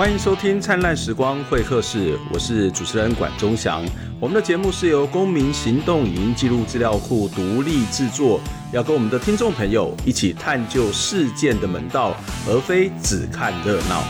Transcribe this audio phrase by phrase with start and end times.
[0.00, 3.84] 欢迎收听《灿烂时光会客室》，我是主持人管中祥。
[4.18, 8.40] 我们的节目是由公民行动影音记录资料库独立制作，
[8.72, 12.16] 要跟我们的听众朋友一起探究事件的门道，
[12.48, 14.02] 而非只看热闹。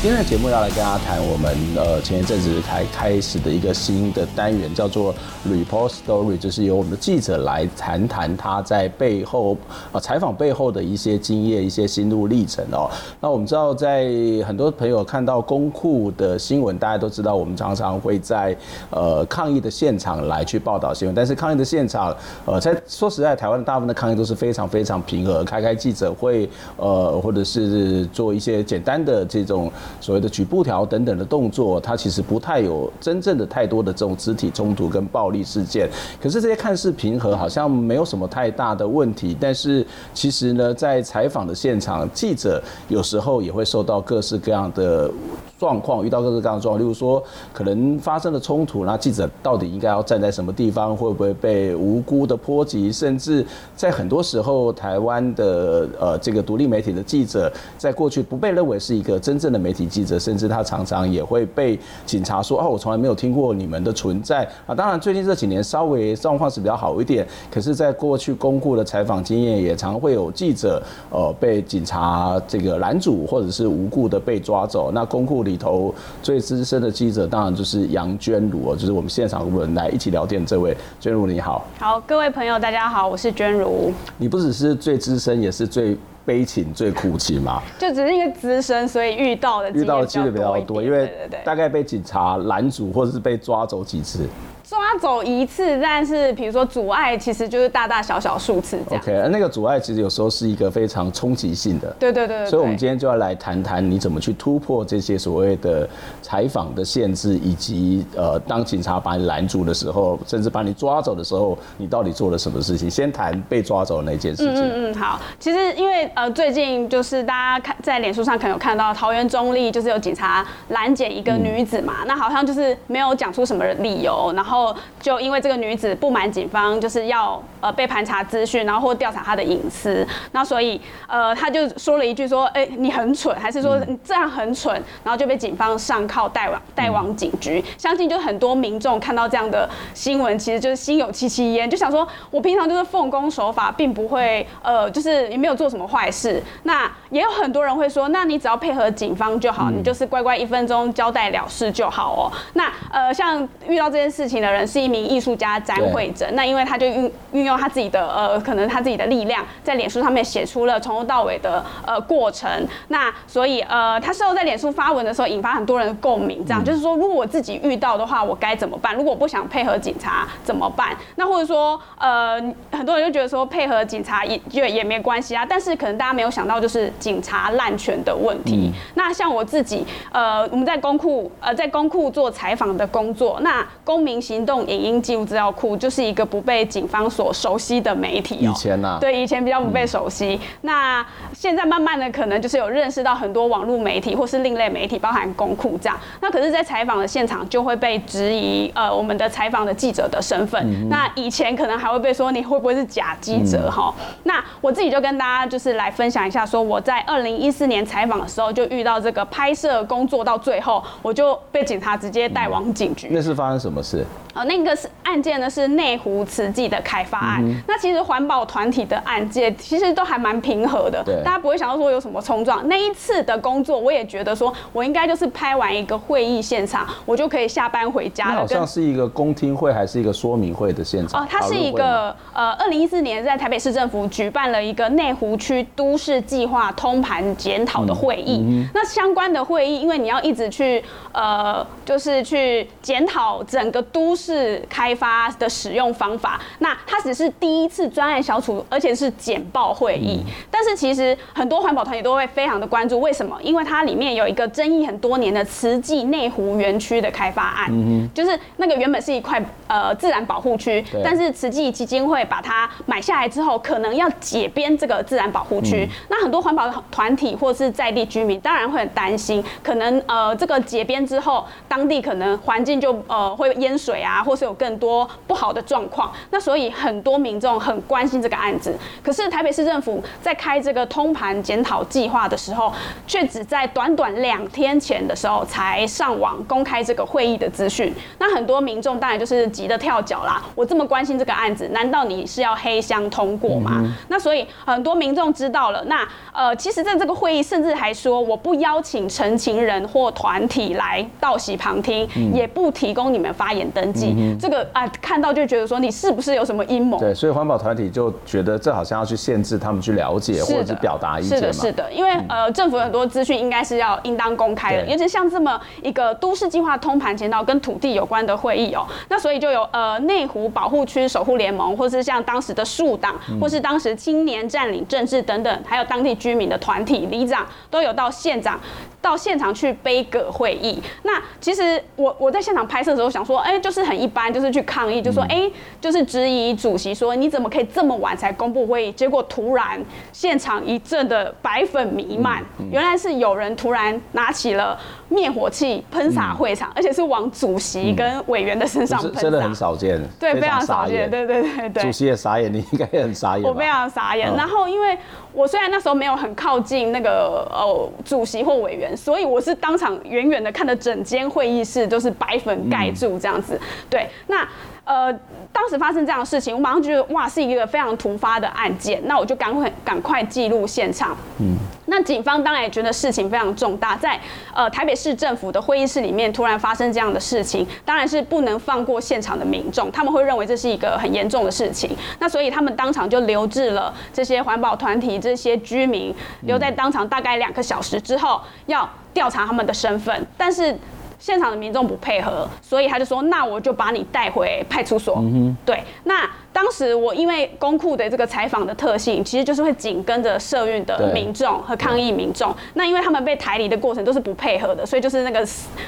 [0.00, 5.12] 今天的节目要来跟大家谈我们呃前一阵子才开始的一个新的单元，叫做
[5.44, 9.56] Report Story，就是由我们的记者来谈谈他在背后
[9.90, 12.88] 啊采访背后的一些经验、一些心路历程哦。
[13.20, 14.06] 那我们知道，在
[14.46, 18.56] 很多朋友看到公库的新闻，大家都知道，我们常常会在
[18.90, 29.68] 呃抗议的现场来去报道新闻，但是抗议的现场，呃，在说实在，台湾大部分的抗议都是非常非常平和，开开记者会，呃，或者是做一些简单的这种。
[30.00, 35.88] 所谓的举步条等等的动作，它其实不太有真正的太多的这种肢体冲突跟暴力事件。
[36.20, 39.36] 可是这些看似平和，好像没有什么太大的问题。
[39.40, 45.10] 但是其实呢，在采访的现场，记者有时候也会受到各式各样的
[45.58, 46.78] 状况，遇到各式各样的状况。
[46.78, 49.28] 例如说，可能发生了冲突，那记者。
[49.42, 50.96] 到底应该要站在什么地方？
[50.96, 52.92] 会不会被无辜的波及？
[52.92, 59.86] 甚至在很多时候，台湾的呃这个独立媒体的记者，在过去不被认为是一个真正的媒体。
[59.86, 60.18] 记者。
[60.18, 67.26] 甚至他常常也会被警察说：“哦，我从来没有听过你们的存在啊。”当然，最近这几年稍微状况是比较好一点。
[67.50, 70.80] 可是，在过去公库的采访经验，也常会有记者。
[71.10, 73.48] 呃被警察这个拦阻，或者。
[73.48, 74.92] 是无故的被抓走。
[74.92, 81.64] 那公库里头最资深的记者，当然就是杨娟如哦，就是我们现场我们来一起聊天这位娟如，你好。
[81.78, 83.92] 好，各位朋友，大家好，我是娟如。
[84.18, 85.96] 你不只是最资深，也是最。
[86.28, 91.10] 悲情最苦情嘛，就只是因为资深，所以遇到的遇到的几率比较多，因为
[91.42, 94.28] 大概被警察拦阻或者是被抓走几次。
[94.68, 99.02] 抓走一次，但是比如说阻碍，其实就是大大小小数次这样。
[99.02, 101.88] OK，那个阻碍其实有时候是一个非常冲击性的。
[101.98, 102.46] 对对对，对。
[102.50, 105.88] 所以，我们今天就要来谈谈你怎么去突破这些所谓的
[106.20, 112.90] 采访的限制，以及呃，当警察把你拦住的时候，甚至把你抓走的时候，你到底做了什么事情？
[112.90, 114.62] 先谈被抓走的那件事情。
[114.62, 115.18] 嗯嗯，好。
[115.40, 124.57] 其实因为呃，最近就是大家看在脸书上可能有看到桃园中立，就是有警察拦截一个女子嘛，嗯、那好像就是没有讲出什么理由，然后。
[124.58, 134.74] 后就因为这个女子不满警方就是要呃被盘查资讯，然后或调查她的隐私，那所以呃他就说了一句说，哎、你很蠢，还是说你这样很蠢，
[135.04, 137.64] 然后就被警方上铐带往带往警局。
[137.76, 146.42] 相信就很多民众看到这样的新闻，其实就是心有戚戚焉，就想说我平常就是奉公守法，并不会呃就是也没有做什么坏事。
[146.64, 152.32] 那也有很多人会说，那你只要配合警方就好，你就是乖乖一分钟交代了事就好哦。
[152.54, 154.47] 那呃像遇到这件事情的。
[154.48, 162.48] 的人是一名艺术家詹慧珍，那因为他就运运用他自己的呃，可能他自己的力量，在脸书上面写出了从头到尾的呃过程。
[162.88, 166.44] 那所以呃，他事后在脸书发文的时候，引发很多人的共鸣。
[166.46, 168.94] 这样就是说，如果我自己遇到的话，我该怎么办？
[168.94, 170.96] 如果我不想配合警察怎么办？
[171.16, 172.40] 那或者说呃，
[172.72, 175.44] 很多人就觉得说配合警察也也也没关系啊。
[175.48, 178.72] 但是可能大家没有想到，就是警察滥权的问题。
[178.94, 188.36] 那像我自己呃，我们在公库呃，在公库做采访的工作，那公民行动影音记录资料库就是一个不被警方所熟悉的媒体。
[188.36, 188.98] 以前呢？
[189.00, 190.40] 对，以前比较不被熟悉。
[190.62, 195.98] 那现在慢慢的，可能就是有认识到很多网络媒体或是另类媒体，包含公库这样。
[196.20, 200.88] 那可是，在采访的现场就会被质疑，呃，我们的采访的记者的身份。
[200.88, 203.94] 那以前可能还会被说你会不会是假记者哈？
[204.24, 213.08] 那我自己就跟大家就是来分享一下，说我在二零一四年采访的时候就遇到这个拍摄工作到最后，我就被警察直接带往警局。
[213.10, 214.04] 那是发生什么事？
[214.38, 217.42] 呃，那个是案件呢，是内湖慈济的开发案。
[217.42, 222.66] 嗯、那其实环保团体的案件其实都还蛮平和的，大家不会想到说有什么冲撞。
[222.68, 228.36] 那一次的工作，我也觉得说我应该就是拍完一个会议现场，我就可以下班回家了。
[228.36, 231.24] 好像是一个公听会还是一个说明会的现场？
[231.24, 238.38] 哦，它是一个呃，二零一四年在台北市政府举办了一个内湖区都市计划通盘检讨的会议。
[238.44, 240.80] 嗯嗯、那相关的会议，因为你要一直去
[241.10, 244.27] 呃，就是去检讨整个都市。
[244.28, 250.22] 是开发的使用方法，那它只是第一次专案小组，而且是简报会议。
[250.50, 253.38] 但是其实很多环保团体都会非常的关注，为什么？
[253.42, 257.70] 因为它里面有一个争议很多年的慈济内湖园区的开发案，
[258.12, 265.88] 就是那个原本是一块呃自然保护区，但是慈济基金会把它买下来之后，可能要解编这个自然保护区。
[265.88, 276.12] 嗯、那很多环保团体或是在地居民当然会很担心，可能呃这个解编之后，当地可能环境就呃会淹水啊，或是有更多不好的状况。
[276.30, 278.74] 那所以很多民众很关心这个案子。
[279.02, 282.72] 可是台北市政府在开这个通盘检讨计划的时候，
[283.06, 287.92] 却只在短短两天前的时候才上网公开这个会议的资讯。
[288.18, 290.40] 那很多民众当然就是急的跳脚啦！
[290.54, 293.72] 我这么关心这个案子，难道你是要黑箱通过吗？
[293.82, 295.82] 嗯、那所以很多民众知道了。
[295.86, 304.14] 那呃，其实在这个会议甚至还说，我不邀请陈情人或团体来到席旁听，嗯、也不提供你们发言登记。
[304.16, 307.00] 嗯、这个啊、呃，看到就觉得说你是不是有什么阴谋？
[307.00, 311.46] 对，所以环保团体就觉得这好像要去限制他们去了解或者是表达意见嘛。
[311.46, 318.86] 是的，是的，因为呃，政府很多资讯应该是要应当公开的，尤其像这么一个都市计划通盘检讨跟土地有关的会议哦。
[319.08, 328.60] 那所以就有呃内湖保护区守护联盟，或是像当时的树党，或是当时青年占领政治等等，还有当地居民的团体里长都有到现场。
[329.00, 338.92] 到现场去杯葛会议，那其实我我在现场拍摄的时候想说，哎、欸，就是很一般，就是去抗议，就说，哎、欸，就是质疑主席说，你怎么可以这么晚才公布会议？
[338.92, 339.80] 结果突然
[340.12, 342.42] 现场一阵的白粉弥漫，
[342.72, 344.76] 原来是有人突然拿起了
[345.08, 354.96] 灭火器喷洒会场，而且是往主席跟委员的身上喷，真的很少见，对，非常少见，对对对对，主席也傻眼，你应该也很傻眼，我非常傻眼，然后因为。
[355.34, 363.60] 我虽然那时候没有很靠近那个呃主席或委员，所以我是当场远远的看着整间会议室都是白粉盖住这样子。
[363.88, 364.48] 对，那
[364.88, 365.12] 呃
[365.52, 371.14] 当时发生这样的事情，我马上觉得哇是一个非常突发的案件，那我就赶快赶快记录现场。
[371.38, 371.56] 嗯。
[371.90, 374.20] 那警方当然也觉得事情非常重大，在
[374.54, 381.96] 呃台北市政府的会议室里面突然发生这样的事情，当然是不能放过现场的民众，他们会认为这是一个很严重的事情。
[382.18, 390.76] 那所以他们当场就留置了这些环保团体、这些居民，留在当场大概两个小时之后，要调查他们的身份，但是
[391.18, 395.22] 现场的民众不配合，所以他就说：“那我就把你带回派出所。”
[395.64, 396.28] 对，那。
[396.60, 402.52] 当时我因为公库的这个采访的特性，其实就是会紧跟着社运的民众和抗议民众。
[402.74, 405.46] 那因为他们被抬离的过程都是不配合的，所以就是那个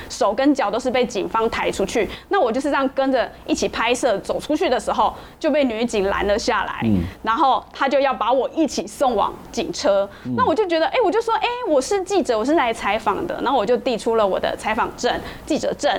[0.08, 2.08] 手跟脚都是被警方抬出去。
[2.28, 6.88] 那我就是这样跟着一起拍摄，走出去的时候就被女警拦了下来，
[7.24, 10.08] 然后他就要把我一起送往警车。
[10.36, 13.40] 那我就觉得，哎，我就说，哎，我是记者，我是来采访的。
[13.42, 15.12] 然后我就递出了我的采访证、
[15.44, 15.92] 记者证，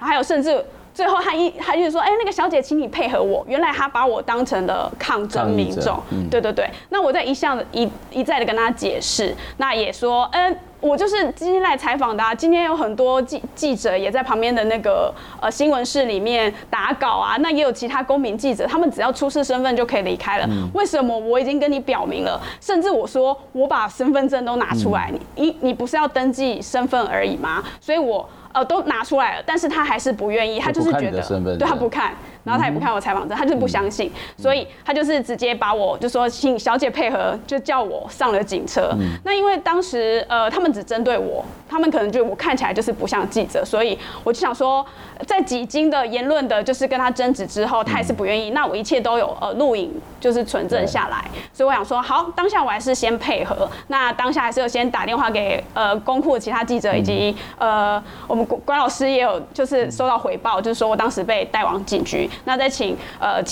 [0.00, 0.64] 还有甚至。
[0.96, 3.44] 最后他一他就说，哎、欸，那个小姐，请你配合我。
[3.46, 6.66] 原来他把我当成了抗争民众，嗯、对对对。
[6.88, 12.34] 那我在一向的一一再的跟他解释，那也说，嗯、欸，我就是今天来采访的、啊。
[12.34, 17.36] 今天有很多记记者也在旁边的那个呃新闻室里面打稿啊。
[17.40, 20.46] 那也有其他公民记者，他们只要出示身份就可以离开了。
[20.48, 22.40] 嗯、为什么我已经跟你表明了？
[22.58, 27.62] 甚至我说我把身份证都拿出来，嗯、你你不是要登记身份而已吗？
[27.82, 28.26] 所以我。
[28.56, 31.20] 呃，都拿出来了，但是他还是不愿意，他就是觉得，
[31.58, 32.14] 对他不看。
[32.46, 38.92] 然后他也不看我采访证，他就是不相信，所以他就是直接把我就说请小姐配合，就叫我上了警车。
[39.24, 44.86] 那因为当时呃他们只针对我，他们可能觉得我看起来就是不像记者，所以我就想说，
[45.26, 48.50] 在几经的言论的，就是跟他争执之后，他还是不愿意。
[48.50, 51.24] 那我一切都有呃录影，就是存证下来。
[51.52, 53.68] 所以我想说，好，当下我还是先配合。
[53.88, 62.30] 那当下还是有先打电话给呃公库的其他记者，以及呃我们关老师也有就是收到回报，就是说我当时被带往警局。
[62.44, 63.42] 那再请呃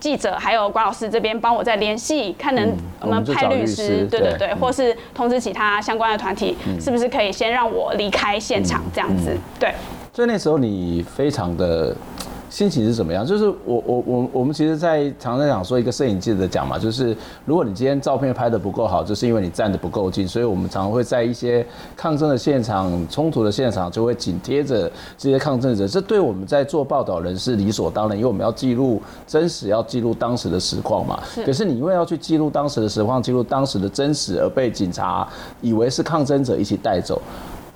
[0.00, 9.36] 记者还有关老师这边帮我再联系，看能我们派律师，对对对，或是通知其他相关的团体，是不是可以先让我离开现场这样子？
[9.58, 9.72] 对。
[10.14, 11.96] 所以那时候你非常的。
[12.52, 13.24] 心情是怎么样？
[13.24, 17.16] 就是我我我我们其实，在常常讲说一个摄影记者讲嘛，就是
[17.46, 21.66] 如果你今天照片拍的不够好，就是因为你站的不够近，所以我们常常会在一些
[21.96, 25.88] 抗争的现场、冲突的现场，就会紧贴着这些抗争者。
[25.88, 31.18] 这对我们在做报道人是理所当然，因为我们要记录真实，要记录当时的实况嘛。
[31.46, 35.26] 可是你因为要去记录当时的实况，记录当时的真实，而被警察
[35.62, 37.18] 以为是抗争者一起带走。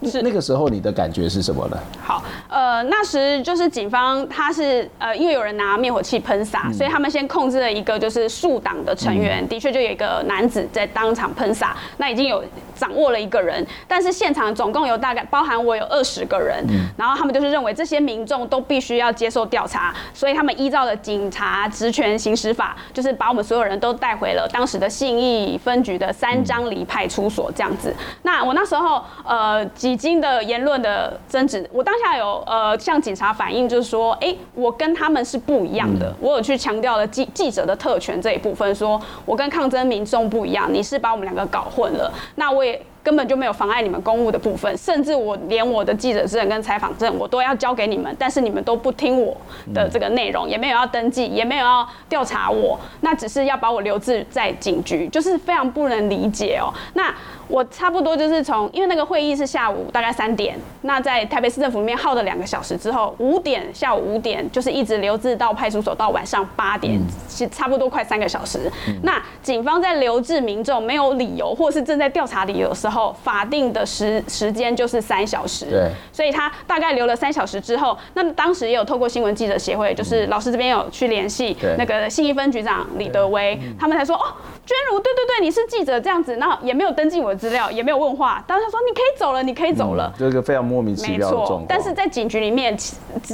[0.07, 0.23] 是。
[0.23, 1.77] 那个时候你的感觉是什么呢？
[2.03, 12.43] 好，呃，那时就是警方他是呃，因为有人拿灭火器喷洒，嗯、所以他们先控制了一个就是树党的成员，嗯、的确就有一个男子在当场喷洒，那已经有
[12.77, 27.93] 掌握了一个人，但是现场总共有大概包含我有二十个人，嗯、然后他们就是认为这些民众都必须要接受调查，所以他们依照了警察职权行使法，就是把我们所有人都带回了当时的信义分局的三张犁派出所这样子。
[28.23, 29.97] 那我那时候呃几。
[29.97, 42.96] 经的言论的争执，我当下有呃向警察反映，就是说，哎、欸，我跟他们是不一样的，我有去强调了记记者的特权这一部分，说我跟抗争民众不一样，你是把我们两个搞混了，那我也。
[43.07, 49.37] 根本就没有妨碍你们公务的部分，甚至我连我的记者证跟采访证我都要交给你们，但是你们都不听我
[49.73, 56.75] 的这个内容，也没有要登记，也没有要调查我，那只是要把我留置在警局，就是非常不能理解哦。
[56.95, 57.15] 那
[57.47, 68.69] 我差不多就是从，因为那个会议是下午大概三点，那在台北市政府里面耗了两个小时之后，五点下午五点就是一直留置到派出所到晚上八点，其实差不多快三个小时。
[69.05, 72.96] 那警方在留置民众没有理由或是正在调查理由的时候。
[73.23, 84.23] 法定的时时间就是三小时，对，所以他大概留了三小时之后，那当时也有透过新闻记者协会，就是老师这边有去联系那个信义分局长李德威，他们才说哦，
[84.67, 91.65] 娟如，对对对，你是记者这样子，那也没有登记我的资料，也没有问话，当时他说你可以走了，你可以走了，这个非常莫名其妙的状况。
[91.69, 92.77] 但是在警局里面，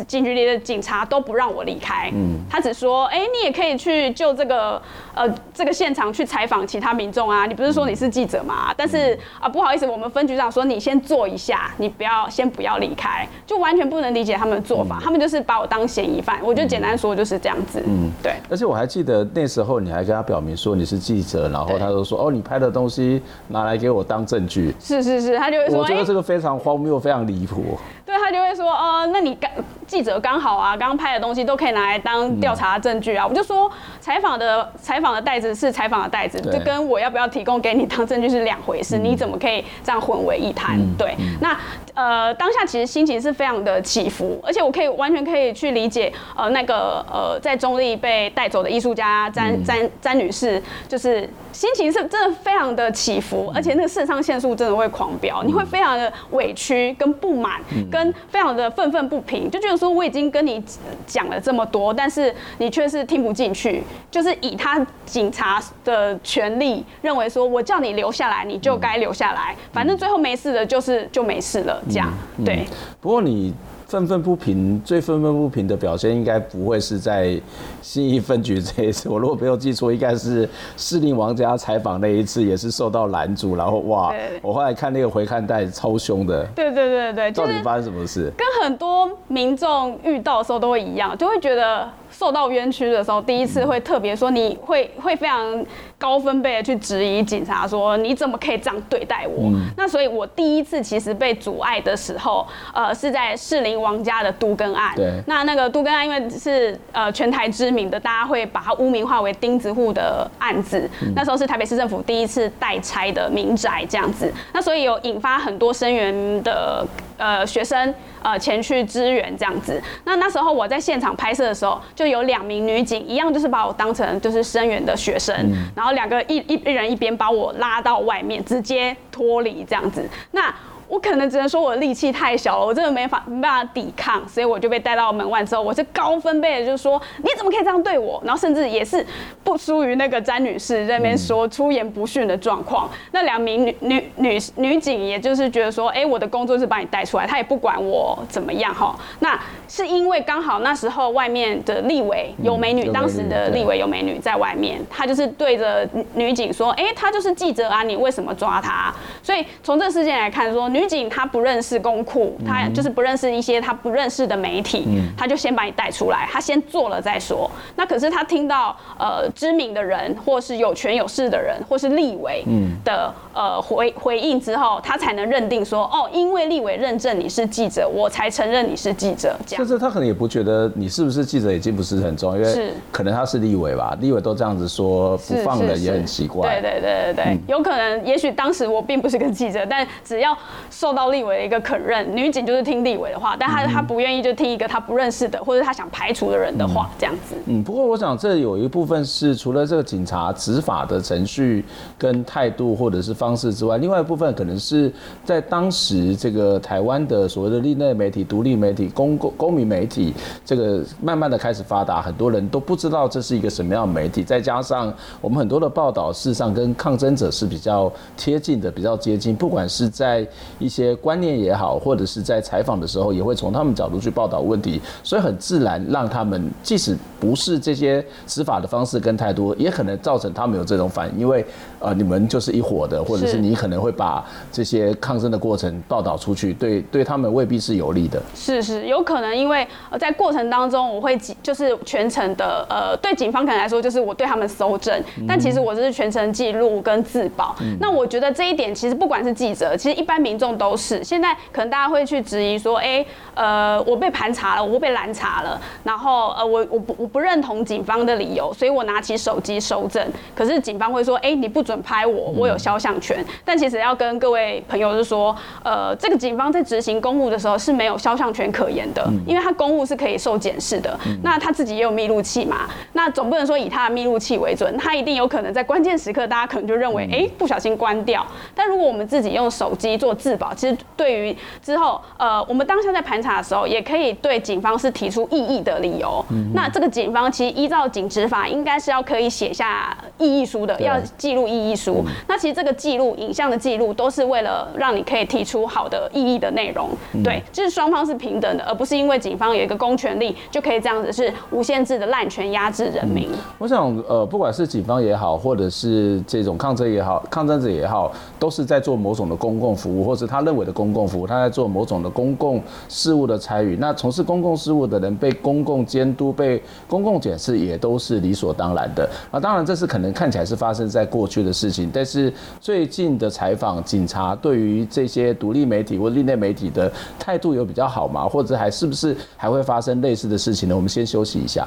[0.07, 4.81] 警局里的警察都不让我离开，嗯，他只说，哎，你也可以去就这个
[5.15, 8.75] 呃这个现场去采访其他民众啊，你不是说你是记者吗？
[8.77, 9.63] 但是啊不。
[9.63, 14.99] 不好意思，我们分局长说，你先坐一下，你不要先不要离开，就完全不能理解他们的做法。
[14.99, 17.81] 嗯、他们就是把我当嫌疑犯，我就简单说就是这样子。
[17.87, 18.33] 嗯，对。
[18.51, 24.75] 而且我还记得那时候你还跟他表明说你是记者，然后他就说哦，你拍的东西拿来给我当证据。
[24.81, 27.79] 是是是，他就会说，我觉得这个非常荒谬，非常离谱。
[28.05, 29.51] 对，他就会说，呃，那你刚
[29.87, 33.25] 记者刚好啊，刚刚拍的东西都可以拿来当调查证据啊。
[33.27, 38.99] 嗯、我就说，采访的采访的袋子是采访的袋子，就跟我要不要提供给你当证据是两回事。
[38.99, 40.79] 嗯、你怎么可以这样混为一谈？
[40.79, 41.57] 嗯、对，嗯、那
[41.95, 51.12] 呃，当下其实心情是非常的起伏，而且我可以完全可以去理解，呃，那个呃，在中立被带走的艺术家詹詹詹女士，就是
[51.53, 57.61] 心情是真的非常的起伏，而且那个肾上腺素真的会狂飙，你会非常的委屈跟不满。
[57.91, 60.63] 跟非常的愤愤不平，就觉得说我已经跟你
[61.07, 72.13] 讲了这么多，但是你却是听不进去，就是以他警察的权利认为说我叫你留下来，你就该留下来，反正最后没事的，就是就没事了，这样
[72.45, 72.67] 对。
[73.01, 73.55] 不过你。
[73.93, 77.39] 愤愤不平，最愤愤不平的表现应该不会是在
[77.83, 79.07] 新义分局这一次。
[79.13, 83.55] 我如果没有记错，应该是司令王家采访那一次，也是受到拦阻。
[83.55, 86.43] 然后哇，我后来看那个回看带超凶的。
[86.55, 88.33] 对对对对，到底发生什么事？
[88.35, 91.87] 跟很多民众遇到的时候都会一样，就会觉得。
[92.15, 95.65] 受到冤屈的时候，第一次会特别说，你会会非常
[96.03, 99.45] 高分贝的去质疑警察，说你怎么可以这样对待我？
[99.45, 102.45] 嗯、那所以，我第一次其实被阻碍的时候，
[102.75, 104.93] 呃，是在士林王家的都更案。
[104.97, 105.23] 对。
[105.29, 110.91] 那那个都更案，因为是呃全台知名的，大家会把它污名化为钉子户的案子。
[111.03, 116.85] 嗯、那时候是台北市政府第一次代拆的民宅这样子，那所以有引发很多声援的
[117.17, 117.95] 呃学生。
[118.25, 119.83] 呃，前去支援这样子。
[120.05, 130.09] 那那时候我在现场拍摄的时候，就有两名女警，一样就是把我当成就是声援的学生，嗯、然后两个一一一人一边把我拉到外面，直接脱离这样子。
[130.33, 130.55] 那。
[130.93, 138.23] 我可能只能说我力气太小了，我真的没法没办法抵抗，所以我就被带到门外之后，我是高分贝的，就是说你怎么可以这样对我？
[138.27, 139.03] 然后甚至也是
[139.43, 142.91] 不输于那个詹女士在那边说出言不逊的状况。
[143.13, 148.95] 那两名女女女女警，也就是觉得说，哎，我的工作是把你带出来，他也不管我怎么样哈。
[149.21, 158.95] 那是因为刚好那时候外面的立委有美女，当时的立委有美女在外面，他就是对着女警说，哎，他就是记者啊，你为什么抓他？
[159.23, 160.82] 所以从这个事件来看，说女。
[160.83, 164.87] 女警他不认识公库，他就是不认识一些他不认识的媒体，
[165.17, 167.49] 他就先把你带出来，他先做了再说。
[167.77, 172.45] 那可是他听到呃知名的人，或是有权有势的人，或是立委
[172.85, 179.37] 的呃回回应之后，他才能认定说哦，因为立委认证你是记者，我才承认你是记者。
[179.47, 179.59] 这样。
[179.59, 186.61] 但是他可能也不觉得你是不是记者已经不是很重要，因为可能他是立委吧，立委都这样子说不放人也很奇怪。
[186.61, 190.37] 对对对对对，有可能也许当时我并不是个记者，但只要。
[190.73, 197.37] 受到立委的一个肯认，女警就是听立委的话，但她她不愿意就听一个她不认识的或者她想排除的人的话，这样子。
[197.47, 201.63] 嗯，不过我想这有一部分是除了这个警察执法的程序
[201.99, 204.91] 跟态度或者是方式之外，另外一部分可能是
[205.25, 210.15] 在当时这个台湾的所谓的另类媒体、独立媒体、公公公民媒体，
[210.45, 220.27] 这个慢慢的开始发达，很多人都不知道这是一个什么样的媒体，再加上我们很多的报道事实上跟抗争者是比较贴近的、比较接近，不管是在
[220.63, 231.45] 一些观念也好，或者是在采访的时候，也会从他们角度去报道问题，所以很自然让他们即使不是这些执法的方式跟态度，也可能造成他们有这种反应，因为
[231.81, 238.23] 呃你们就是一伙的，或者是你可能会把这些抗争的过程报道出去，对对他们未必是有利的。
[238.35, 247.57] 是是，有可能因为呃在过程当中，我会就是全程的呃对警方可能来说就是我对他们搜证，但其实我这是全程记录跟自保。
[247.61, 251.05] 嗯、那我觉得这一点其实不管是记者，其实一般民众都是。
[251.05, 260.05] 现在可能大家会去质疑说，哎、欸，呃，我被盘查了，我被拦查了，然后呃我我不我不认同警方的理由，所以我拿起手机收证。
[260.35, 263.25] 可是警方会说，哎、欸，你不准拍我，我有肖像权。
[263.45, 270.99] 但其实要跟各位朋友是说，呃，这个警方在执行公务的时候是没有肖像权可言的，因为他公务是可以受检视的。
[271.23, 278.27] 那他自己也有密录器嘛，那总不能说以他的密录器为准，他一定有可能在关键时刻，大家可能就认为，哎、欸，不小心关掉。
[278.55, 286.25] 但如果我们自己用手机做自保，其实对于之后，呃，我们当下在盘查的时候，也可以对警方是提出异议的理由。
[286.31, 292.05] 嗯那这个警方其实依照警执法，应该是要可以写下异议书的，要记录异议书。
[292.27, 296.89] 那其实这个记录、影像的记录，都是为了让你可以提出好的异议的内容。
[297.25, 303.31] 对，就是双方是平等的，而不是因为警方有一个公权力就可以这样子是无限制的滥权压制人民。
[303.59, 313.77] 我想，呃，不管是警方也好，或者是这种抗争也好，抗争者也好，都是在做某种的公共服务，或者他认为的公共服务，他在做某种的公共事务的参与。
[313.81, 319.09] 那从事公共事务的人被公共监督、被公共检视，也都是理所当然的。
[319.31, 328.29] 啊，当然这是可能看起来是发生在过去的事情，但是最近的采访，警察对于这些独立媒体或另类媒体的态度有比较好吗？
[328.29, 330.77] 或者还是不是还会发生类似的事情呢？
[330.77, 331.67] 我们先休息一下。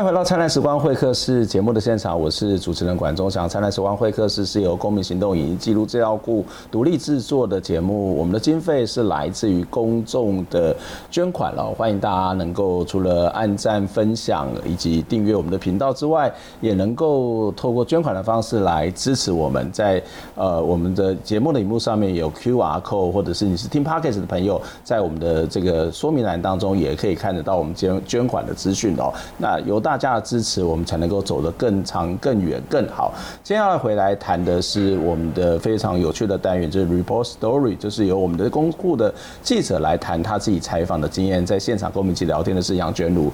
[0.00, 3.46] 欢迎回到《灿烂时光会客室》节目的现场，我是主持人管中祥。
[3.50, 10.74] 《灿烂时光会客室》是由公民行动影音记录资料库独立制作的节目，我们的经费是来自于公众的
[11.10, 11.66] 捐款了。
[11.76, 16.32] 欢迎大家能够除了按赞、分享以及订阅我们的频道之外，
[16.62, 19.70] 也能够透过捐款的方式来支持我们。
[19.70, 20.02] 在
[20.34, 29.12] 呃我们的节目的荧幕上面有 QR code，或者是你是听 Podcast 的朋友，在我们的这个说明栏当中也可以看得到我们捐捐款的资讯哦。
[29.36, 29.78] 那由。
[29.89, 33.12] 大家的支持，我们才能够走得更长、更远、更好。
[33.42, 41.44] 接下来回来谈的是我们的非常有趣的单元，就是 Report Story，就是由我们的公库的记者来谈他自己采访的经验。
[41.44, 43.32] 在现场跟我们一起聊天的是杨娟如。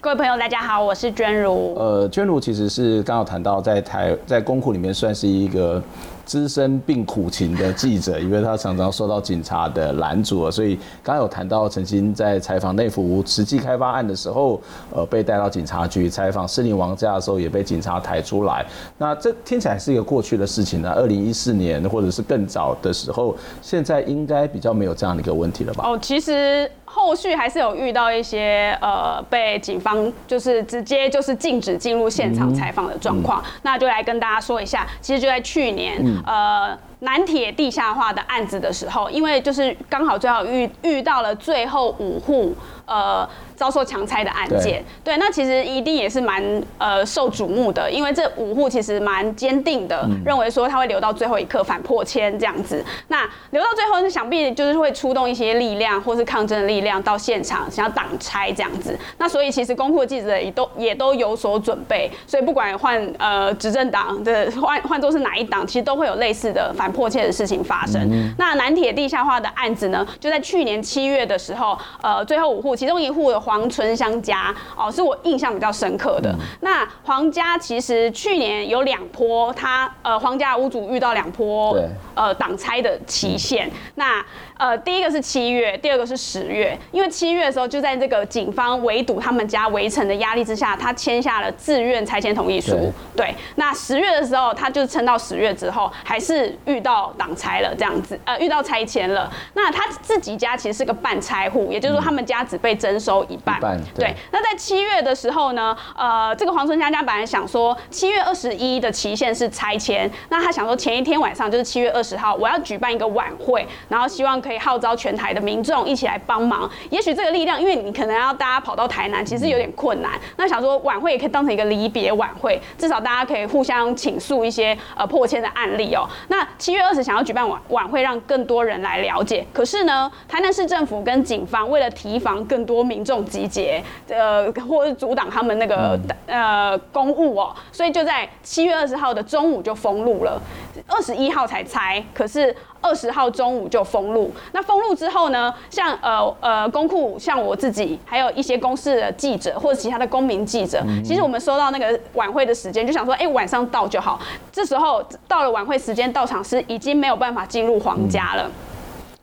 [0.00, 1.74] 各位朋友，大家好，我是娟如。
[1.76, 5.82] 呃，娟如其实是刚好谈到在台在公库里面算是一个。
[6.24, 14.60] 资深并苦情的记者，因为他常常受到警察的拦阻，所以刚刚有谈到曾经在采访内湖实际开发案的时候，
[14.90, 18.64] 呃，被带到警察局采访士林王家的时候，也被警察抬出来。
[18.98, 20.90] 那这听起来是一个过去的事情呢。
[20.92, 25.84] 二零一四年或者是更早的时候，现在应该比较没有这样的一个问题了吧？
[25.86, 26.70] 哦，其实。
[26.86, 34.86] 后续还是有遇到一些呃被警方就是直接就是禁止进入现场采访的状况，那就来跟大家说一下。
[35.00, 42.54] 其实就在去年，呃，南铁地下化的案子的时候，因为就是刚好最后遇遇到了最后五户
[42.86, 43.28] 呃。
[43.56, 46.42] 遭受强拆的案件，对，那其实一定也是蛮
[46.76, 52.84] 呃受瞩目的，因为这五户其实蛮坚定的，认为说他会留到最后一刻反破迁这样子。
[53.06, 58.98] 那留到最后，是想必就是会出动一些力量或是抗争的力量到现场，想要挡拆这样子。
[59.18, 68.34] 那所以其实公库的记者也都也都有所准备，所以不管换呃执政党的换换作是哪一党，其实都会有类似的反迫切的事情发生。
[68.36, 73.44] 那南铁地下化的案子呢，就在去年七月的时候，呃，最后五户其中一户的。
[73.44, 76.34] 黄春香家哦，是我印象比较深刻的。
[76.60, 81.78] 那黄家其实去年有两波，他呃黄家屋主遇到两波
[82.14, 83.70] 呃挡拆的期限。
[83.96, 84.24] 那
[84.56, 86.78] 呃第一个是七月，第二个是十月。
[86.90, 92.90] 因为七月的时候就在这个警方围堵他们家围城的压力之下，他签下了自愿拆迁同意书。
[93.14, 93.34] 对。
[93.56, 99.30] 那十月的时候，他就撑到十月之后，还是遇到挡拆了这样子，呃，遇到拆迁了。
[99.52, 103.58] 那他自己家其实是个半拆户，也就是说他们家只被征收一半。
[103.58, 104.06] 一半对。
[104.06, 104.14] 对。
[104.32, 116.70] 那在七月的时候呢，呃，这个黄春佳家本来想说七月二十一的期限是拆迁，那他想说前一天晚上就是七月二十号，我要举办一个晚会，然后希望可以号召全台的民众一起来帮忙。
[116.88, 120.12] 也许这个力量，因为你可能要大家跑到台南，其实有点困难。
[120.38, 126.08] 那想说晚会也可以当成一个离别晚会，至少大家可以互相倾诉一些呃破迁的案例哦。
[126.28, 129.46] 那七月二十想要举办晚晚会，让更多人来了解。
[129.52, 140.40] 可是呢，台南市政府跟警方为了提防更多民众集结，呃，或是阻挡他们那个呃公务哦，所以就在七月二十号的中午就封路了。
[140.86, 144.32] 二十一号才拆，可是二十号中午就封路。
[144.52, 145.52] 那封路之后呢？
[145.68, 154.20] 像呃呃公库，像我自己，还有一些公司的记者或者其他的公民记者，其实我们收到那个晚会的时间，就想说，哎，晚上到就好。
[154.52, 158.48] 这时候到了晚会时间到场是，已经没有办法进入皇家了。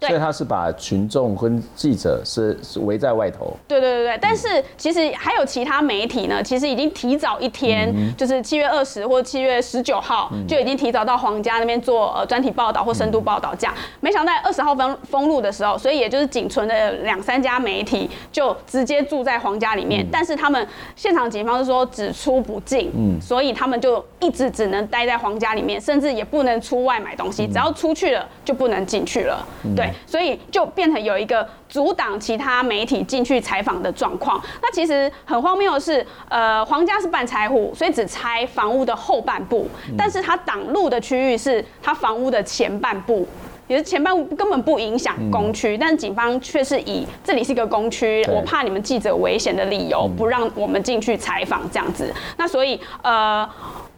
[0.08, 3.56] 所以他是把群众跟记者是围在外头。
[3.68, 13.74] 对对对对，但是其实还有其他媒体呢，其实已经提早一天，就是七月二十或七月十九号就已经提早到皇家那边做呃专题报道或深度报道这样。
[14.00, 23.22] 没想到二十号封封路的时候，所以也就是仅存的两三家媒体就直接住在皇家里面，但是他们现场警方是说只出不进，嗯。
[23.22, 29.46] 所以他们就一直只能待在皇家里面，甚至也不能出外买东西，只要出去了就不能进去了。
[29.76, 29.91] 对。
[30.06, 34.42] 所以就变成有一个阻挡其他媒体进去采访的状况。
[34.62, 43.28] 那其实很荒谬的是，呃，皇家是半拆户，所以只拆房屋的后半部，但是它挡路的区域是它房屋的前半部，
[43.68, 52.14] 也是前半部根本不影响公区，但是警方却是以这里是一个公区，我怕你们记者危险的理由，不让我们进去采访这样子。
[52.38, 53.50] 那所以呃。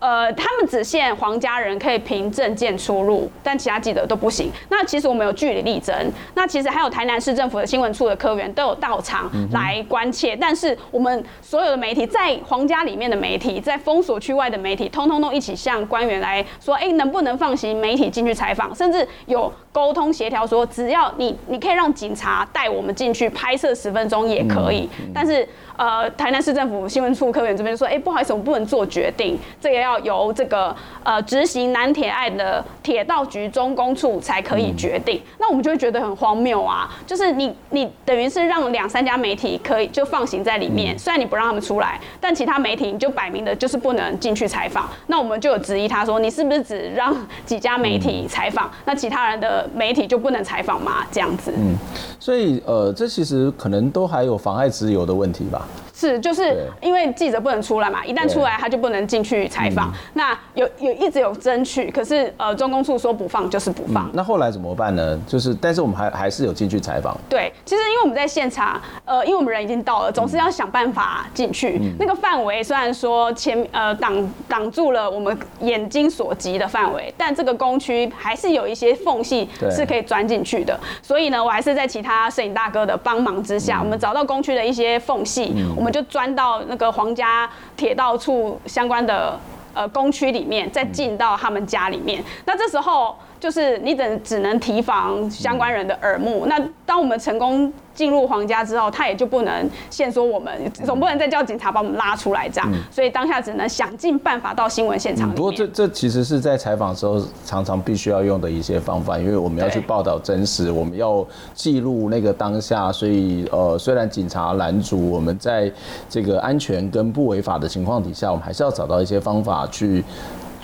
[0.03, 4.51] 呃，他们只限皇家人可以凭证件出入，但其他记者都不行。
[4.67, 5.95] 那其实我们有据理力争，
[6.35, 10.35] 那其实还有台南市政府的新闻处的科员都有到场来关切。
[10.35, 18.75] 但是我们所有的媒体，在皇家里面的媒体，在封锁区外的媒体，通通都一起向官员来说，哎，能不能放行媒体进去采访？
[18.75, 24.87] 甚至有沟通协调说，只要你你可以让警察带我们进去拍摄十分钟也可以。
[25.13, 35.17] 但是呃，台南市政府新闻处科员这边说，哎，不好意思，我们不能做决定，这个要由这个呃执行南铁案的铁道局中公处才可以决定。
[35.17, 44.87] 嗯、那我们就会觉得很荒谬啊，就是你你等于是让两三家媒体可以就放行在里面，嗯、虽然你不让他们出来，但其他媒体你就摆明的就是不能进去采访。
[45.07, 47.15] 那我们就有质疑他说，你是不是只让
[47.47, 51.05] 几家媒体采访，嗯、那其他人的媒体就不能采访吗？
[51.11, 51.53] 这样子。
[51.55, 51.75] 嗯，
[52.19, 55.67] 所以呃，这其实可能都还有妨碍自由的问题吧。
[56.03, 59.93] 是，就是因为记者不能出来嘛，一旦出来他就不能进去采访。
[60.13, 64.09] 那有有一直有争取，可是呃，中公处说不放就是不放。
[64.13, 65.17] 那后来怎么办呢？
[65.25, 67.17] 就是，但是我们还还是有进去采访。
[67.29, 71.79] 对，其实因为我们在现场，呃，因为我们人已经到了，总是要想办法进去。
[71.97, 80.77] 那个范围虽然说前呃挡挡住了我们眼睛所及的范围，但这个工区还是有一些缝隙是可以钻进去的。
[81.01, 89.39] 所以呢，我还是在其他摄影大哥的帮忙之下，我们找到工区的一些缝隙，我们就钻到那个皇家铁道处相关的
[89.73, 92.21] 呃工区里面，再进到他们家里面。
[92.45, 96.45] 那这时候就是你只只能提防相关人的耳目。
[96.47, 97.73] 那当我们成功。
[97.93, 100.51] 进入皇家之后，他也就不能限缩我们，
[100.83, 105.29] 总不能再叫警察把我们拉出来这样，所以当下只能想尽办法到新闻现场。
[105.35, 115.71] 不过这这其实是在采访的时候常常必须要用的一些方法，因为我们要去报道真实，我们要记录那个当下，所以呃，虽然警察拦阻，我们在
[116.09, 120.03] 这个安全跟不违法的情况底下，我们还是要找到一些方法去。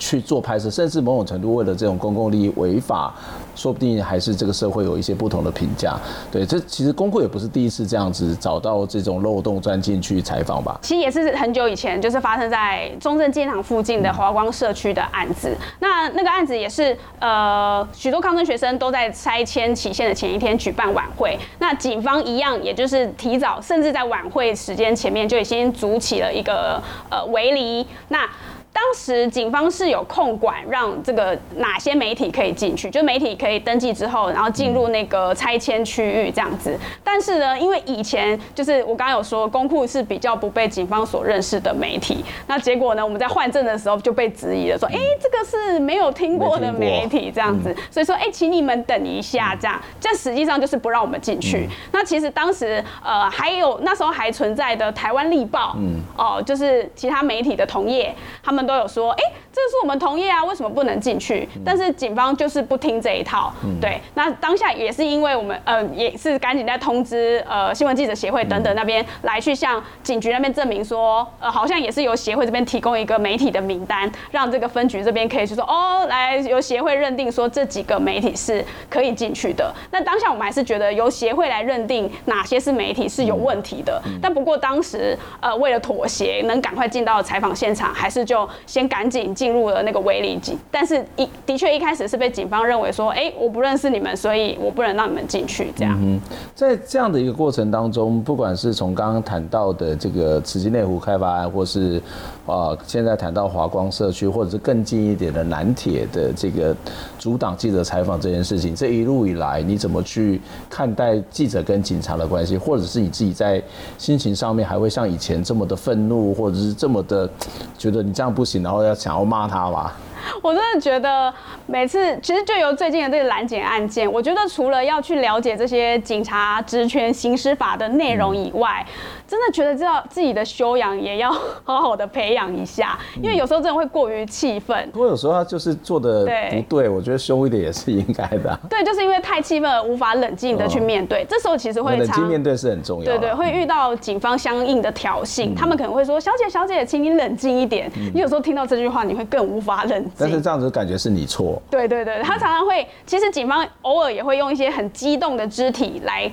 [0.00, 3.14] 去做拍摄，甚至某种程度为了这种公共利益违法，
[3.54, 5.96] 说不定还是这个社会有一些不同的评价。
[6.32, 10.78] 对，这其实公会也不是第一次这样子找到这种漏洞钻进去采访吧？
[10.82, 15.54] 其实也是很久以前，就是发生在中正纪念堂附近的华光社区的案子。
[15.80, 21.38] 那那个案子也是呃许多抗争学生都在拆迁期限的前一天举办晚会。
[21.58, 27.86] 那警方一样，也就是提早，甚至在晚会时间前面就已经组起了一个呃围篱。
[28.08, 28.26] 那
[28.72, 36.78] 当时警方是有控管，让这个哪些媒体可以进去，就媒体可以登记之后，然后进入那个拆迁区域这样子。
[37.04, 51.68] 但是呢，因为以前就是我刚刚有说，公库是比较不被警方所认识的媒体，那结果呢，我们在换证的时候就被质疑了，说，哎，这个是没有听过的媒体这样子，所以说，哎，请你们等一下，这样，这实际上就是不让我们进去。
[51.92, 58.59] 那其实当时呃，还有那时候还存在的台湾立报，嗯，哦，就是其他媒体的同业，他们。
[58.60, 61.48] 们都有说，哎、欸，这是我们同业啊，为什么不能进去？
[61.64, 63.52] 但是警方就是不听这一套。
[63.80, 79.72] 对，那当下也是因为我们呃也是赶紧在通知呃新闻记者协会等等那边来去向警局那边证明说，呃好像也是由协会这边提供一个媒体的名单，让这个分局这边可以去说哦，来由协会认定说这几个媒体是可以进去的。
[79.90, 84.00] 那当下我们还是觉得由协会来认定哪些是媒体是有问题的。
[84.20, 90.58] 但不过当时呃为了妥协，能赶快进到采访现场，还是就先赶紧进入了那个围篱井。
[90.70, 95.72] 但是一的确一开始是被警方认为说，哎，我不认识你们，所以我不能让你们进去。
[95.76, 95.98] 这样。
[96.02, 96.20] 嗯，
[96.54, 102.02] 在这样的一个过程当中，不管是从刚刚谈到的这个慈济内湖开发案，或是
[102.46, 106.74] 呃现在谈到华光社区，或者是更近一点的南铁的这个
[107.18, 113.62] 阻挡记者采访这件事情，这一路以来你怎么去看待记者跟警察的关系，或者是你自己在
[113.98, 117.28] 心情上面还会像以前这么的愤怒，或者是这么的
[117.76, 119.94] 觉得你这样不行，然后要想要骂他吧？
[120.42, 121.32] 我真的觉得
[121.66, 128.84] 每次其实就由最近的这个拦截案件，我觉得除了要去了解这些警察职权行使法的内容以外，
[129.30, 131.30] 真的觉得知道自己的修养也要
[131.62, 134.90] 好好的培养一下，因为有时候真的会过于气愤。
[134.92, 138.58] 不过有时候他就是做的不对，我觉得凶一点也是应该的。
[138.68, 143.04] 对，就是因为太气愤而无法冷静的去面对，这时候其实会冷静面对是很重要。
[143.04, 150.12] 对对，会遇到警方相应的挑衅，他们可能会说：“小姐小姐，请你冷静一点。”你有时候听到这句话，你会更无法冷静。
[150.18, 151.62] 但是这样子感觉是你错。
[151.70, 156.28] 对对对，他常常会，其实警方偶尔也会用一些很激动的肢体来。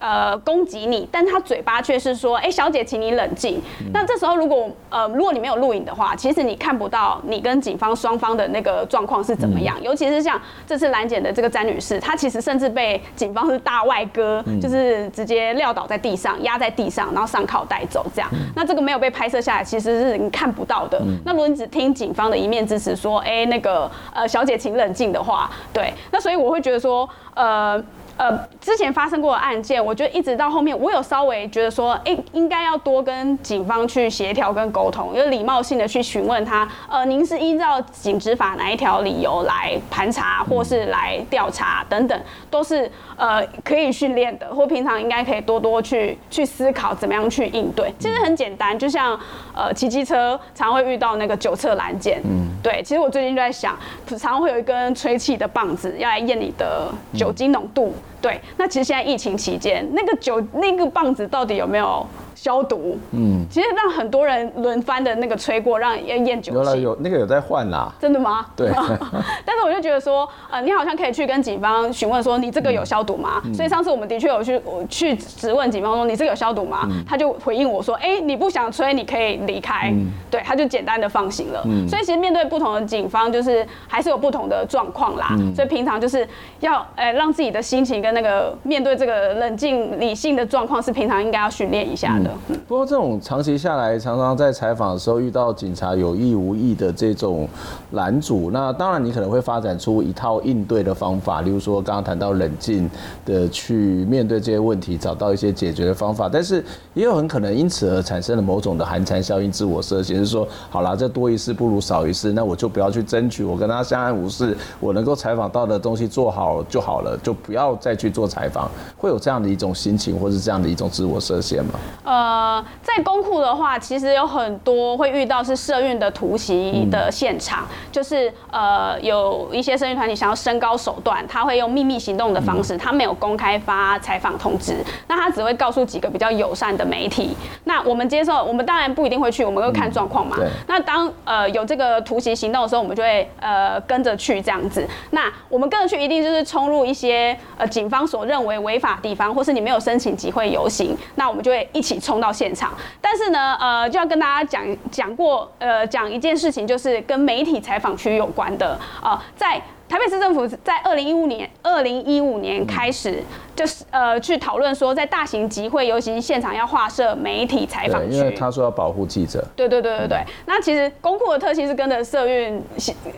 [0.00, 3.60] 呃，攻击你，但他嘴巴却是说：“哎、欸，小姐，请你冷静。
[3.80, 9.76] 嗯”那这时候，如果呃，如果你没有录影的话，其实你看不到你跟警方双方的那个状况是怎么样。
[9.78, 18.30] 嗯、尤其是像这次拦检的这个詹女士，她其实甚至被警方是大外哥，嗯、就是直接撂倒在地上，压在地上，然后上铐带走这样。
[18.32, 20.98] 嗯、那这个没有被拍摄下来，其实是你看不到的。
[21.00, 27.78] 嗯、那如果你只听警方的一面之词，说：“哎、欸，那个呃，小姐，请冷静”的话，对，那所以我会觉得说，呃。
[28.20, 47.90] 呃，之前发生过的案件，我觉得一直到后面，我有稍微觉得说，哎，应该要多跟警方去协调跟沟通，有礼貌性的去询问他，呃，您是依照警执法哪一条理由来盘查或是来调查等等，都是呃可以训练的，或平常应该可以多多去去思考怎么样去应对。
[47.98, 49.18] 其实很简单，就像
[49.54, 53.74] 呃骑机车常会遇到那个酒测拦检，嗯，对，其实我最近就在想，
[54.06, 57.94] 常常会有一根吹气的棒子要来验你的酒精浓度。
[58.20, 62.06] 对，那其实现在疫情期间，那个酒那个棒子到底有没有？
[62.32, 66.54] 消毒，嗯，其实让很多人轮番的那个吹过，让要验酒。
[66.54, 67.92] 有了有那个有在换啦。
[68.00, 68.46] 真的吗？
[68.56, 68.70] 对。
[69.44, 73.42] 但是我就觉得说，呃，你好像可以去跟警方询问说，你这个有消毒吗？
[73.44, 76.88] 嗯、所以上次我们的确有去我去质问警方说，你这个有消毒吗？
[76.90, 79.90] 嗯、他就回应我说，哎、欸，你不想吹，你可以离开。
[79.90, 81.62] 嗯、对，他就简单的放行了。
[81.66, 81.86] 嗯。
[81.86, 85.26] 所以其实面对不同的警方，就是还是有不同的状况啦。
[85.32, 85.54] 嗯。
[85.54, 86.26] 所以平常就是
[86.60, 92.30] 要，呃、欸，让自己的心情跟那个面对这个冷静理性的状况，是平常应该要训练一下的。
[92.66, 97.48] 不过这种长期下来，常常在采访的时候遇到警察有意无意的这种
[97.92, 102.88] 拦阻，那当然你可能会发展出一套应对的方法，例如说刚刚谈到冷静
[103.24, 106.28] 的去面对这些问题，找到一些解决的方法。
[106.28, 118.70] 但是也有很可能因此而产生了某种的寒蝉效应、自我设限，是说好啦，这多一事不如少一事，那我就不要去争取，我跟他相安无事，我能够采访到的东西做好就好了，就不要再去做采访。
[118.96, 121.72] 会有这样的一种心情，或是这样的一种自我设限吗？
[122.04, 122.64] 呃。
[122.82, 137.36] 在公库的话，其实有很多会遇到是社运的突袭的现场，嗯、就是呃有一些社运团体想要升高手段，他会用秘密行动的方式，他没有公开发采访通知，那他只会告诉几个比较友善的媒体。
[137.64, 140.36] 那我们接受，我们当然不一定会去，我们会看状况嘛。
[140.40, 144.86] 嗯、那当呃有这个突袭行动的时候，我们就会呃跟着去这样子。
[145.10, 163.20] 那我们跟着去，一定就是冲入一些呃警方所认为违法地方，或是你没有申请集会游行，那我们就会一起冲到现场，但是呢，呃，就要跟大家讲讲过，呃，讲一件事情，就是跟媒体采访区有关的，啊，在台北市政府在二零一五年，二零一五年开始，
[163.56, 169.44] 就是呃，去讨论说，在大型集会游行现场要划设媒体采访区，因为他说要保护记者。
[169.56, 170.18] 对对对对对。
[170.18, 172.62] 嗯、那其实公库的特性是跟着社运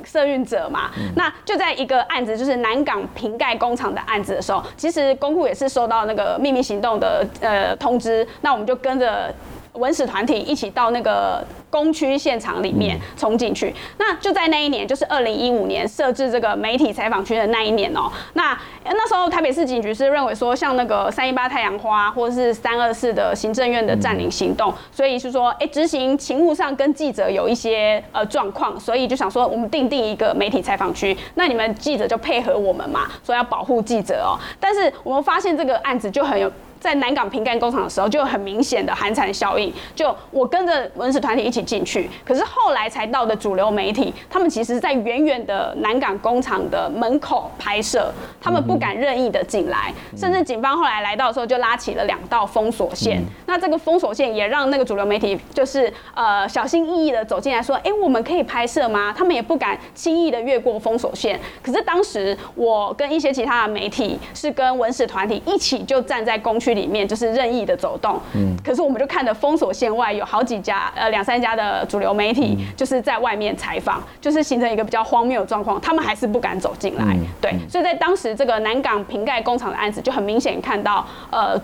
[0.02, 9.30] 社运者嘛，嗯、那就在一个案子，就是南港瓶盖工厂的案子的时候，其实公库也是收到那个秘密行动的呃通知，那我们就跟着。
[9.74, 13.74] 文史团体一起到那个工区现场里面冲进去。
[13.98, 18.10] 那就在那一年，就是二零一五年设置这个媒体采访区的那一年哦。
[18.34, 34.36] 那那时候台北市警局是认为说，像那个三一八太阳花或者是三二四的行政院的占领行动，所以是说，哎，执行勤务上跟记者有一些呃状况，所以就想说，我们定定一个媒体采访区，那你们记者就配合我们嘛，说要保护记者哦。
[34.60, 36.52] 但是我们发现这个案子就很有。
[36.82, 39.72] 在南港瓶盖工厂的时候，就有很明显的寒蝉效应。
[39.94, 53.22] 就我跟着文史团体一起进去，可是后来才到的主流媒体，他们其实在远远的南港工厂的门口拍摄，他们不敢任意的进来，甚至警方后来来到的时候，就拉起了两道封锁线。
[53.46, 61.38] 那这个封锁线也让那个主流媒体就是呃小心翼翼的走进来，说：“哎，我们可以拍摄吗？”他们也不敢轻易的越过封锁线。
[61.62, 66.71] 可是当时我跟一些其他的媒体是跟文史团体一起就站在工区。
[66.74, 81.60] 里面就是任意的走动，嗯，可是我们就看着封锁线外有好几家，呃，两三家的主流媒体就是在外面采访，就是形成一个比较荒谬的状况，他们还是不敢走进来，对，所以在当时这个南港瓶盖工厂的案子就很明显看到，呃，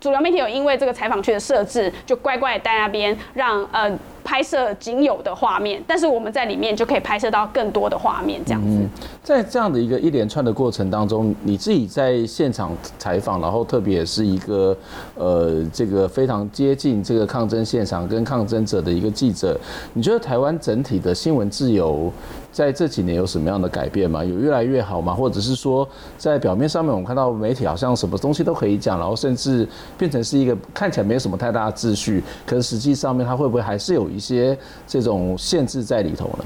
[0.00, 3.90] 主流媒体有因为这个采访区的设置，就乖乖在那边让呃。
[4.30, 8.68] 拍摄仅有的画面，但是我们在里面就可以拍摄到更多的画面，这样子。
[8.68, 8.88] 嗯，
[9.24, 14.76] 在这样的一个一连串的过程当中，你自己在现场采访，然后特别是一个
[15.16, 19.58] 呃这个非常接近这个抗争现场跟抗争者的一个记者，
[19.94, 22.08] 你觉得台湾整体的新闻自由
[22.52, 24.24] 在这几年有什么样的改变吗？
[24.24, 25.12] 有越来越好吗？
[25.12, 34.56] 或者是说，在表面上面我们看到媒体好像什么东西都可以讲，然后甚至变成是一个看起来没有什么太大的秩序，可是实际上面它会不会还是有一一些
[34.86, 36.44] 这种限制在里头呢？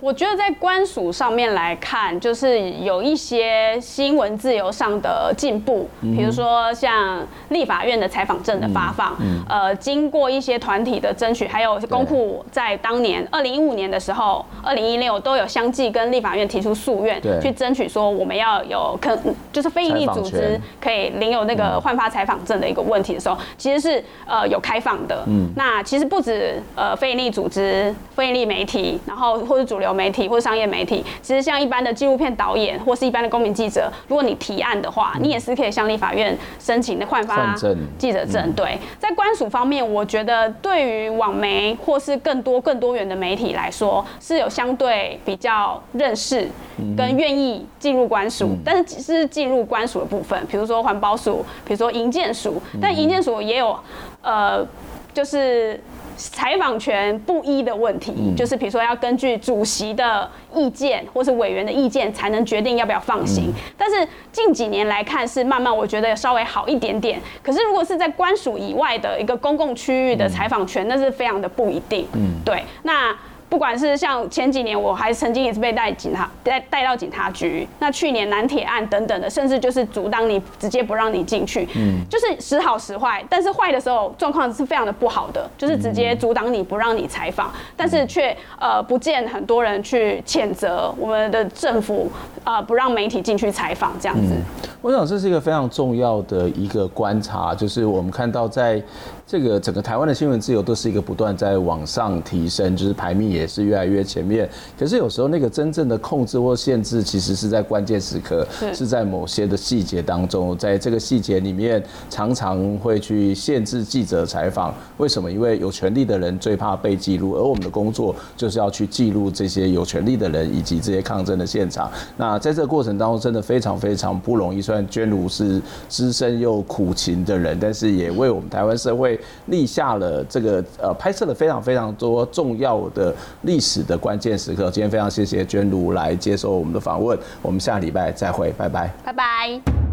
[0.00, 9.16] 我觉得在官署上面来看，就是有一些新闻自由上的进步，比如说像立法院的采访证的发放，
[9.48, 19.18] 呃，经过一些团体的争取，还有公库在当年二零一五年的时候，二零一六都有相继跟立法院提出诉愿，去争取说我们要有可
[19.52, 25.24] 就是非营利组织可以领有那个换发采访证的一个问题的时候，其实是呃有开放的。
[25.26, 29.87] 嗯那其实不止呃非营利组织、非营利媒体，然后或者主流。
[29.92, 37.54] 媒体或者商业媒体，其实像一般的纪录片导演或是一般的公民记者，如果你提案的话，你也是可以向立法院申请的换发
[37.98, 38.52] 记者证。
[38.52, 46.48] 对，在官署方面，我觉得对于网媒或是更多更多元的媒体来说，是有相对比较认识
[46.96, 53.78] 跟愿意进入官署，但是只是进入官署的部分，比如说环保署，比如说营建署，但营建署也有
[54.22, 54.66] 呃，
[55.12, 55.80] 就是。
[56.18, 63.52] 采访权不一的问题，就是比如说要根据主席的意见或是委员的意见才能决定要不要放行。
[63.76, 67.20] 但是近几年来看是慢慢，我觉得稍微好一点点。
[67.42, 72.06] 可是如果是在官署以外的一个公共区域的采访权，那是非常的不一定。
[72.12, 73.16] 嗯，对，那。
[73.48, 77.66] 不管是像前几年，我还曾经也是被带警察带带到警察局。
[77.78, 81.66] 那去年南铁案等等的，甚至就是阻挡你，直接不让你进去。
[81.74, 83.24] 嗯，就是时好时坏。
[83.30, 92.10] 但是坏的时候状况是非常的不好的，就是直接阻挡你不让你采访，但是却呃不见很多人去谴责我们的政府
[92.44, 94.34] 呃不让媒体进去采访这样子。
[94.82, 98.82] 我想这是一个非常重要的一个观察，就是我们看到在。
[99.28, 104.48] 这个整个台湾的新闻自由都是一个不断在往上提升，就是排名也是越来越前面。
[104.78, 110.56] 可是有时候那个真正的控制或限制，其实是在关键时刻，是在某些的细节当中。
[110.56, 114.74] 在这个细节里面，常常会去限制记者采访。
[114.96, 115.30] 为什么？
[115.30, 121.92] 因为有权利的人最怕被记录，而我们的工作就是要去记录这些有权利的人以及这些抗争的现场。
[122.16, 124.62] 那在这个过程当中，真的非常非常不容易。
[124.62, 129.17] 虽然娟如是资深又苦情的人，但是也为我们台湾社会。
[129.46, 134.70] 立下了这个呃，拍摄了非常非常多重要的历史的关键时刻。
[134.70, 139.87] 今天非常谢谢娟如来接受我们的访问，我们下礼拜再会，拜拜，拜拜。